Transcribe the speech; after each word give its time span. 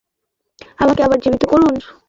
আমাকে 0.77 1.01
আবার 1.03 1.17
জীবিত 1.19 1.43
করুন। 1.45 1.73